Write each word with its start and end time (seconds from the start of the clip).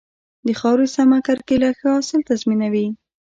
د 0.45 0.49
خاورې 0.59 0.87
سمه 0.95 1.19
کرکيله 1.27 1.69
ښه 1.77 1.87
حاصل 1.95 2.19
تضمینوي. 2.29 2.87